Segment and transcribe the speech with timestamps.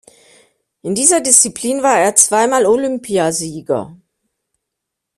[0.81, 3.95] In dieser Disziplin war er zweimal Olympiasieger.